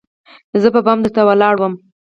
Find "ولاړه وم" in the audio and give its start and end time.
1.25-1.73